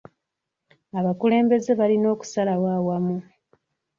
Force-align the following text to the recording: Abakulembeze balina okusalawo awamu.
Abakulembeze 0.99 1.71
balina 1.79 2.07
okusalawo 2.15 2.67
awamu. 2.77 3.17